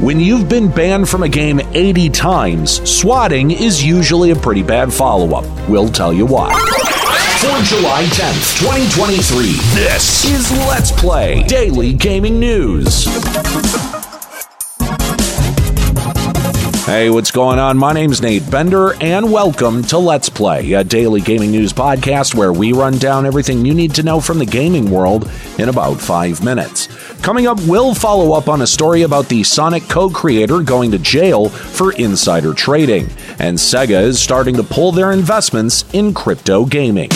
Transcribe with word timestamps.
When 0.00 0.20
you've 0.20 0.48
been 0.48 0.68
banned 0.70 1.08
from 1.08 1.22
a 1.22 1.28
game 1.28 1.58
80 1.58 2.10
times, 2.10 2.88
swatting 2.88 3.50
is 3.50 3.84
usually 3.84 4.30
a 4.30 4.36
pretty 4.36 4.62
bad 4.62 4.92
follow 4.92 5.34
up. 5.36 5.44
We'll 5.68 5.88
tell 5.88 6.12
you 6.12 6.26
why. 6.26 6.52
For 7.40 7.62
July 7.64 8.04
10th, 8.10 8.60
2023, 8.60 9.46
this 9.74 10.24
is 10.24 10.50
Let's 10.68 10.92
Play 10.92 11.44
Daily 11.44 11.92
Gaming 11.92 12.38
News. 12.38 13.06
Hey, 16.86 17.10
what's 17.10 17.32
going 17.32 17.58
on? 17.58 17.76
My 17.76 17.92
name's 17.92 18.22
Nate 18.22 18.48
Bender, 18.48 18.94
and 19.02 19.32
welcome 19.32 19.82
to 19.86 19.98
Let's 19.98 20.28
Play, 20.28 20.74
a 20.74 20.84
daily 20.84 21.20
gaming 21.20 21.50
news 21.50 21.72
podcast 21.72 22.36
where 22.36 22.52
we 22.52 22.72
run 22.72 22.96
down 22.98 23.26
everything 23.26 23.66
you 23.66 23.74
need 23.74 23.92
to 23.96 24.04
know 24.04 24.20
from 24.20 24.38
the 24.38 24.46
gaming 24.46 24.88
world 24.88 25.28
in 25.58 25.68
about 25.68 26.00
five 26.00 26.44
minutes. 26.44 26.86
Coming 27.22 27.48
up, 27.48 27.58
we'll 27.66 27.92
follow 27.92 28.34
up 28.34 28.48
on 28.48 28.62
a 28.62 28.68
story 28.68 29.02
about 29.02 29.28
the 29.28 29.42
Sonic 29.42 29.88
co 29.88 30.08
creator 30.08 30.60
going 30.60 30.92
to 30.92 30.98
jail 31.00 31.48
for 31.48 31.90
insider 31.94 32.54
trading, 32.54 33.08
and 33.40 33.58
Sega 33.58 34.00
is 34.02 34.22
starting 34.22 34.54
to 34.54 34.62
pull 34.62 34.92
their 34.92 35.10
investments 35.10 35.84
in 35.92 36.14
crypto 36.14 36.64
gaming. 36.64 37.10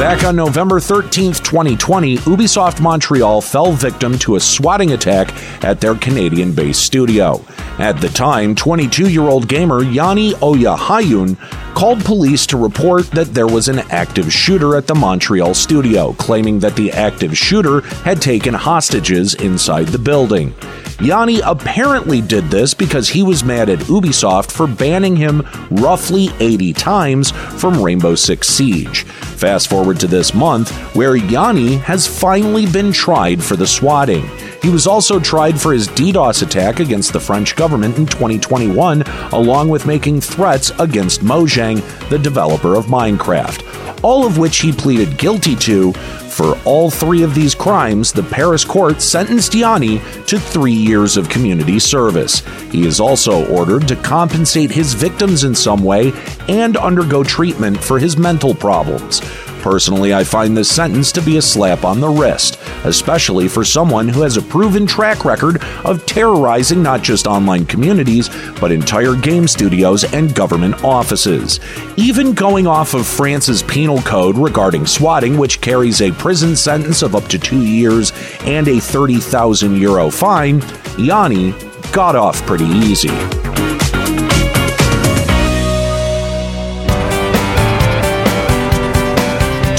Back 0.00 0.24
on 0.24 0.34
November 0.34 0.80
13th, 0.80 1.44
2020, 1.44 2.16
Ubisoft 2.16 2.80
Montreal 2.80 3.42
fell 3.42 3.72
victim 3.72 4.18
to 4.20 4.36
a 4.36 4.40
swatting 4.40 4.92
attack 4.92 5.30
at 5.62 5.82
their 5.82 5.94
Canadian 5.94 6.54
based 6.54 6.82
studio. 6.86 7.44
At 7.78 8.00
the 8.00 8.08
time, 8.08 8.54
22 8.54 9.10
year 9.10 9.24
old 9.24 9.46
gamer 9.46 9.82
Yanni 9.82 10.32
Oyahayun 10.32 11.36
called 11.74 12.02
police 12.02 12.46
to 12.46 12.56
report 12.56 13.10
that 13.10 13.34
there 13.34 13.46
was 13.46 13.68
an 13.68 13.80
active 13.90 14.32
shooter 14.32 14.74
at 14.74 14.86
the 14.86 14.94
Montreal 14.94 15.52
studio, 15.52 16.14
claiming 16.14 16.60
that 16.60 16.76
the 16.76 16.90
active 16.92 17.36
shooter 17.36 17.82
had 18.02 18.22
taken 18.22 18.54
hostages 18.54 19.34
inside 19.34 19.88
the 19.88 19.98
building. 19.98 20.54
Yanni 21.00 21.40
apparently 21.40 22.20
did 22.20 22.44
this 22.50 22.74
because 22.74 23.08
he 23.08 23.22
was 23.22 23.42
mad 23.42 23.70
at 23.70 23.78
Ubisoft 23.80 24.52
for 24.52 24.66
banning 24.66 25.16
him 25.16 25.46
roughly 25.70 26.28
80 26.40 26.74
times 26.74 27.30
from 27.30 27.82
Rainbow 27.82 28.14
Six 28.14 28.48
Siege. 28.48 29.06
Fast 29.40 29.70
forward 29.70 29.98
to 30.00 30.06
this 30.06 30.34
month, 30.34 30.70
where 30.94 31.16
Yanni 31.16 31.76
has 31.76 32.06
finally 32.06 32.66
been 32.66 32.92
tried 32.92 33.42
for 33.42 33.56
the 33.56 33.66
swatting. 33.66 34.28
He 34.60 34.68
was 34.68 34.86
also 34.86 35.18
tried 35.18 35.58
for 35.58 35.72
his 35.72 35.88
DDoS 35.88 36.42
attack 36.42 36.78
against 36.78 37.14
the 37.14 37.20
French 37.20 37.56
government 37.56 37.96
in 37.96 38.04
2021, 38.04 39.00
along 39.32 39.70
with 39.70 39.86
making 39.86 40.20
threats 40.20 40.72
against 40.78 41.22
Mojang, 41.22 41.80
the 42.10 42.18
developer 42.18 42.74
of 42.74 42.84
Minecraft, 42.84 44.04
all 44.04 44.26
of 44.26 44.36
which 44.36 44.58
he 44.58 44.72
pleaded 44.72 45.16
guilty 45.16 45.56
to. 45.56 45.94
For 46.40 46.58
all 46.64 46.88
three 46.88 47.22
of 47.22 47.34
these 47.34 47.54
crimes, 47.54 48.12
the 48.14 48.22
Paris 48.22 48.64
court 48.64 49.02
sentenced 49.02 49.52
Yanni 49.52 49.98
to 50.26 50.40
three 50.40 50.72
years 50.72 51.18
of 51.18 51.28
community 51.28 51.78
service. 51.78 52.38
He 52.70 52.86
is 52.86 52.98
also 52.98 53.46
ordered 53.48 53.86
to 53.88 53.96
compensate 53.96 54.70
his 54.70 54.94
victims 54.94 55.44
in 55.44 55.54
some 55.54 55.84
way 55.84 56.14
and 56.48 56.78
undergo 56.78 57.22
treatment 57.22 57.76
for 57.84 57.98
his 57.98 58.16
mental 58.16 58.54
problems. 58.54 59.20
Personally, 59.60 60.14
I 60.14 60.24
find 60.24 60.56
this 60.56 60.74
sentence 60.74 61.12
to 61.12 61.20
be 61.20 61.36
a 61.36 61.42
slap 61.42 61.84
on 61.84 62.00
the 62.00 62.08
wrist, 62.08 62.58
especially 62.84 63.46
for 63.46 63.62
someone 63.62 64.08
who 64.08 64.22
has 64.22 64.38
a 64.38 64.42
proven 64.42 64.86
track 64.86 65.24
record 65.26 65.62
of 65.84 66.04
terrorizing 66.06 66.82
not 66.82 67.02
just 67.02 67.26
online 67.26 67.66
communities, 67.66 68.30
but 68.58 68.72
entire 68.72 69.14
game 69.14 69.46
studios 69.46 70.04
and 70.14 70.34
government 70.34 70.82
offices. 70.82 71.60
Even 71.96 72.32
going 72.32 72.66
off 72.66 72.94
of 72.94 73.06
France's 73.06 73.62
penal 73.62 74.00
code 74.00 74.38
regarding 74.38 74.86
swatting, 74.86 75.36
which 75.36 75.60
carries 75.60 76.00
a 76.00 76.12
prison 76.12 76.56
sentence 76.56 77.02
of 77.02 77.14
up 77.14 77.28
to 77.28 77.38
two 77.38 77.62
years 77.62 78.12
and 78.40 78.66
a 78.66 78.80
30,000 78.80 79.76
euro 79.76 80.10
fine, 80.10 80.62
Yanni 80.98 81.52
got 81.92 82.16
off 82.16 82.40
pretty 82.46 82.64
easy. 82.64 83.39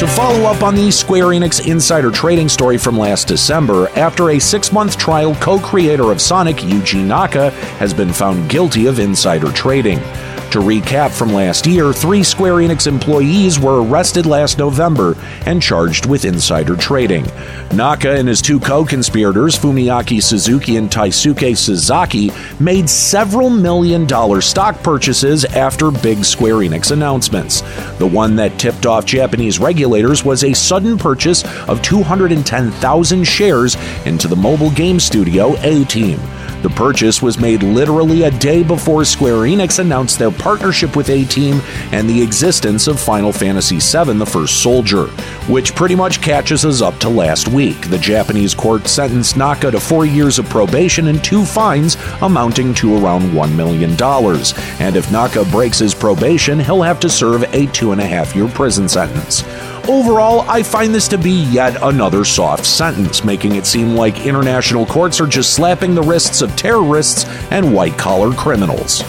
To 0.02 0.08
follow 0.08 0.46
up 0.50 0.64
on 0.64 0.74
the 0.74 0.90
Square 0.90 1.26
Enix 1.26 1.68
insider 1.68 2.10
trading 2.10 2.50
story 2.50 2.80
from 2.80 2.98
last 2.98 3.28
December, 3.28 3.88
after 3.90 4.32
a 4.32 4.40
six 4.40 4.72
month 4.72 4.98
trial, 4.98 5.36
co 5.36 5.60
creator 5.60 6.12
of 6.12 6.20
Sonic, 6.20 6.56
Yuji 6.56 7.06
Naka, 7.06 7.52
has 7.78 7.94
been 7.94 8.12
found 8.12 8.50
guilty 8.50 8.88
of 8.88 8.98
insider 8.98 9.52
trading. 9.52 10.00
To 10.52 10.60
recap 10.60 11.12
from 11.12 11.32
last 11.32 11.66
year, 11.66 11.94
three 11.94 12.24
Square 12.24 12.56
Enix 12.56 12.86
employees 12.86 13.58
were 13.58 13.82
arrested 13.82 14.26
last 14.26 14.58
November 14.58 15.16
and 15.46 15.62
charged 15.62 16.08
with 16.08 16.26
insider 16.26 16.76
trading. 16.76 17.26
Naka 17.74 18.12
and 18.12 18.28
his 18.28 18.42
two 18.42 18.60
co 18.60 18.84
conspirators, 18.84 19.58
Fumiaki 19.58 20.22
Suzuki 20.22 20.76
and 20.76 20.90
Taisuke 20.92 21.56
Sasaki, 21.56 22.34
made 22.60 22.90
several 22.90 23.50
million 23.50 24.06
dollar 24.06 24.42
stock 24.42 24.84
purchases 24.84 25.46
after 25.46 25.90
big 25.90 26.26
Square 26.26 26.56
Enix 26.56 26.92
announcements. 26.92 27.62
The 27.98 28.08
one 28.08 28.36
that 28.36 28.60
tipped 28.60 28.86
off 28.86 29.06
Japanese 29.06 29.58
regulators 29.58 30.26
was 30.26 30.44
a 30.44 30.52
sudden 30.52 30.98
purchase 30.98 31.46
of 31.70 31.82
210,000 31.82 33.24
shares 33.24 33.78
into 34.06 34.28
the 34.28 34.36
mobile 34.36 34.72
game 34.72 35.00
studio 35.00 35.54
Ateam. 35.62 36.20
The 36.62 36.70
purchase 36.70 37.24
was 37.24 37.40
made 37.40 37.64
literally 37.64 38.24
a 38.24 38.32
day 38.32 38.62
before 38.62 39.04
Square 39.04 39.48
Enix 39.48 39.80
announced 39.80 40.20
their 40.20 40.30
partnership 40.30 40.96
with 40.96 41.08
Ateam 41.08 41.60
and 41.92 42.08
the 42.08 42.22
existence 42.22 42.88
of 42.88 43.00
Final 43.00 43.34
Fantasy 43.34 43.80
VII 43.80 44.18
The 44.20 44.26
First 44.26 44.62
Soldier, 44.62 45.06
which 45.48 45.74
pretty 45.74 45.96
much 45.96 46.22
catches 46.22 46.64
us 46.64 46.84
up 46.84 46.98
to 47.00 47.10
last 47.10 47.48
week. 47.48 47.90
The 47.90 47.98
Japanese 47.98 48.54
court 48.54 48.88
sentenced 48.88 49.38
Naka 49.38 49.72
to 49.72 49.80
four 49.80 50.06
years 50.06 50.38
of 50.38 50.48
probation 50.50 51.08
and 51.08 51.24
two 51.24 51.46
fines 51.46 51.98
amounting 52.22 52.76
to 52.76 53.04
around 53.04 53.24
$1 53.32 53.56
million. 53.56 53.92
And 54.80 54.96
if 54.96 55.12
Naka 55.12 55.44
breaks 55.46 55.80
his 55.80 55.96
probation, 55.96 56.60
he'll 56.60 56.84
have 56.84 57.00
to 57.00 57.10
serve 57.10 57.44
a 57.56 57.66
two 57.68 57.92
and 57.92 58.02
a 58.02 58.06
half 58.06 58.36
year 58.36 58.48
prison 58.48 58.88
sentence. 58.88 59.44
Overall, 59.92 60.50
I 60.50 60.64
find 60.64 60.96
this 60.96 61.10
to 61.10 61.18
be 61.18 61.44
yet 61.52 61.78
another 61.84 62.24
soft 62.24 62.66
sentence, 62.66 63.26
making 63.26 63.58
it 63.58 63.66
seem 63.66 63.94
like 63.94 64.26
international 64.26 64.86
courts 64.86 65.20
are 65.20 65.28
just 65.28 65.54
slapping 65.54 65.94
the 65.94 66.02
wrists 66.02 66.42
of 66.42 66.56
terrorists 66.56 67.26
and 67.52 67.74
white 67.74 67.98
collar 67.98 68.34
criminals. 68.34 69.04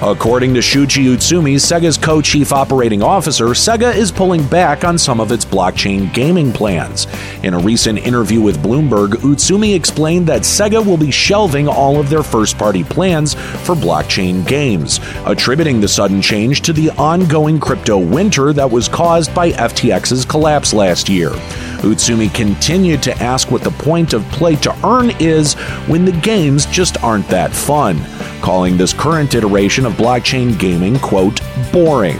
According 0.00 0.54
to 0.54 0.60
Shuji 0.60 1.06
Utsumi, 1.06 1.56
Sega's 1.56 1.98
co 1.98 2.22
chief 2.22 2.52
operating 2.52 3.02
officer, 3.02 3.46
Sega 3.46 3.92
is 3.92 4.12
pulling 4.12 4.46
back 4.46 4.84
on 4.84 4.96
some 4.96 5.20
of 5.20 5.32
its 5.32 5.44
blockchain 5.44 6.14
gaming 6.14 6.52
plans. 6.52 7.08
In 7.42 7.52
a 7.52 7.58
recent 7.58 7.98
interview 7.98 8.40
with 8.40 8.62
Bloomberg, 8.62 9.14
Utsumi 9.14 9.74
explained 9.74 10.28
that 10.28 10.42
Sega 10.42 10.86
will 10.86 10.96
be 10.96 11.10
shelving 11.10 11.66
all 11.66 11.98
of 11.98 12.10
their 12.10 12.22
first 12.22 12.56
party 12.56 12.84
plans 12.84 13.34
for 13.34 13.74
blockchain 13.74 14.46
games, 14.46 15.00
attributing 15.26 15.80
the 15.80 15.88
sudden 15.88 16.22
change 16.22 16.62
to 16.62 16.72
the 16.72 16.90
ongoing 16.90 17.58
crypto 17.58 17.98
winter 17.98 18.52
that 18.52 18.70
was 18.70 18.88
caused 18.88 19.34
by 19.34 19.50
FTX's 19.50 20.24
collapse 20.24 20.72
last 20.72 21.08
year. 21.08 21.30
Utsumi 21.78 22.32
continued 22.32 23.02
to 23.02 23.16
ask 23.20 23.50
what 23.50 23.62
the 23.62 23.70
point 23.70 24.12
of 24.12 24.22
play 24.30 24.54
to 24.56 24.86
earn 24.86 25.10
is 25.18 25.54
when 25.88 26.04
the 26.04 26.12
games 26.20 26.66
just 26.66 27.02
aren't 27.02 27.28
that 27.28 27.52
fun, 27.52 27.96
calling 28.40 28.76
this 28.76 28.92
current 28.92 29.34
iteration 29.34 29.86
of 29.86 29.94
blockchain 29.94 30.58
gaming, 30.58 30.98
quote, 30.98 31.40
boring. 31.72 32.18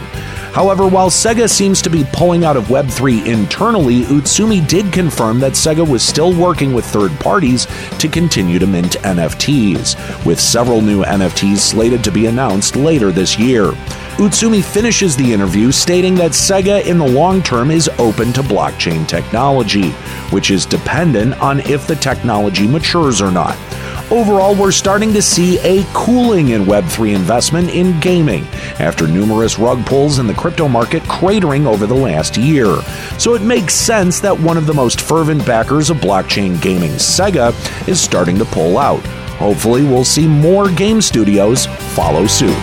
However, 0.53 0.87
while 0.87 1.09
Sega 1.11 1.47
seems 1.47 1.81
to 1.83 1.89
be 1.89 2.03
pulling 2.11 2.43
out 2.43 2.57
of 2.57 2.65
Web3 2.65 3.27
internally, 3.27 4.01
Utsumi 4.03 4.67
did 4.67 4.91
confirm 4.91 5.39
that 5.41 5.53
Sega 5.53 5.87
was 5.87 6.03
still 6.03 6.35
working 6.35 6.73
with 6.73 6.85
third 6.85 7.11
parties 7.19 7.67
to 7.99 8.07
continue 8.07 8.57
to 8.57 8.65
mint 8.65 8.97
NFTs, 9.03 10.25
with 10.25 10.39
several 10.39 10.81
new 10.81 11.03
NFTs 11.03 11.57
slated 11.57 12.03
to 12.03 12.11
be 12.11 12.25
announced 12.25 12.75
later 12.75 13.11
this 13.11 13.37
year. 13.37 13.73
Utsumi 14.17 14.63
finishes 14.63 15.15
the 15.15 15.31
interview 15.31 15.71
stating 15.71 16.15
that 16.15 16.31
Sega 16.31 16.83
in 16.85 16.97
the 16.97 17.07
long 17.07 17.41
term 17.43 17.69
is 17.69 17.87
open 17.99 18.33
to 18.33 18.41
blockchain 18.41 19.07
technology, 19.07 19.91
which 20.31 20.51
is 20.51 20.65
dependent 20.65 21.39
on 21.39 21.59
if 21.61 21.87
the 21.87 21.95
technology 21.95 22.67
matures 22.67 23.21
or 23.21 23.31
not. 23.31 23.55
Overall, 24.11 24.55
we're 24.55 24.71
starting 24.71 25.13
to 25.13 25.21
see 25.21 25.59
a 25.59 25.85
cooling 25.93 26.49
in 26.49 26.63
Web3 26.63 27.13
investment 27.13 27.69
in 27.69 27.99
gaming 27.99 28.43
after 28.79 29.07
numerous 29.07 29.59
rug 29.59 29.85
pulls 29.85 30.17
in 30.17 30.25
the 30.25 30.33
crypto 30.33 30.67
market 30.67 31.03
cratering 31.03 31.67
over 31.67 31.85
the 31.85 31.93
last 31.93 32.35
year. 32.35 32.81
So 33.19 33.35
it 33.35 33.43
makes 33.43 33.75
sense 33.75 34.19
that 34.21 34.37
one 34.39 34.57
of 34.57 34.65
the 34.65 34.73
most 34.73 35.01
fervent 35.01 35.45
backers 35.45 35.91
of 35.91 35.97
blockchain 35.97 36.59
gaming, 36.59 36.93
Sega, 36.93 37.53
is 37.87 38.01
starting 38.01 38.39
to 38.39 38.45
pull 38.45 38.79
out. 38.79 39.05
Hopefully, 39.37 39.83
we'll 39.83 40.03
see 40.03 40.27
more 40.27 40.71
game 40.71 41.01
studios 41.01 41.67
follow 41.93 42.25
suit. 42.25 42.57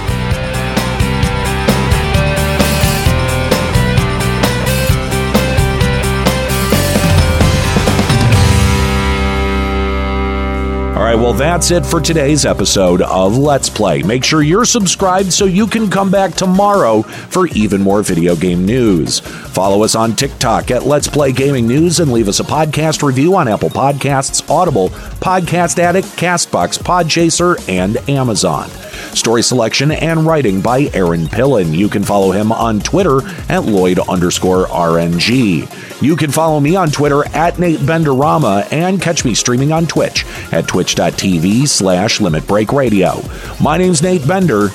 All 10.96 11.02
right, 11.02 11.14
well, 11.14 11.34
that's 11.34 11.70
it 11.70 11.84
for 11.84 12.00
today's 12.00 12.46
episode 12.46 13.02
of 13.02 13.36
Let's 13.36 13.68
Play. 13.68 14.02
Make 14.02 14.24
sure 14.24 14.40
you're 14.40 14.64
subscribed 14.64 15.30
so 15.30 15.44
you 15.44 15.66
can 15.66 15.90
come 15.90 16.10
back 16.10 16.32
tomorrow 16.32 17.02
for 17.02 17.48
even 17.48 17.82
more 17.82 18.02
video 18.02 18.34
game 18.34 18.64
news. 18.64 19.20
Follow 19.20 19.82
us 19.84 19.94
on 19.94 20.16
TikTok 20.16 20.70
at 20.70 20.86
Let's 20.86 21.06
Play 21.06 21.32
Gaming 21.32 21.66
News 21.66 22.00
and 22.00 22.10
leave 22.10 22.28
us 22.28 22.40
a 22.40 22.44
podcast 22.44 23.02
review 23.02 23.36
on 23.36 23.46
Apple 23.46 23.68
Podcasts, 23.68 24.48
Audible, 24.48 24.88
Podcast 24.88 25.78
Addict, 25.78 26.06
Castbox, 26.16 26.78
Podchaser, 26.78 27.62
and 27.68 27.98
Amazon. 28.08 28.70
Story 29.16 29.42
selection 29.42 29.90
and 29.90 30.26
writing 30.26 30.60
by 30.60 30.90
Aaron 30.92 31.26
Pillen. 31.26 31.74
You 31.74 31.88
can 31.88 32.04
follow 32.04 32.32
him 32.32 32.52
on 32.52 32.80
Twitter 32.80 33.20
at 33.48 33.64
Lloyd 33.64 33.98
underscore 33.98 34.66
RNG. 34.66 36.02
You 36.02 36.16
can 36.16 36.30
follow 36.30 36.60
me 36.60 36.76
on 36.76 36.90
Twitter 36.90 37.26
at 37.34 37.58
Nate 37.58 37.80
Benderama 37.80 38.70
and 38.70 39.00
catch 39.00 39.24
me 39.24 39.34
streaming 39.34 39.72
on 39.72 39.86
Twitch 39.86 40.26
at 40.52 40.68
twitch.tv 40.68 41.66
slash 41.66 42.20
Limit 42.20 42.46
Break 42.46 42.72
Radio. 42.72 43.22
My 43.60 43.78
name's 43.78 44.02
Nate 44.02 44.26
Bender. 44.28 44.68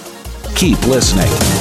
Keep 0.55 0.85
listening. 0.87 1.60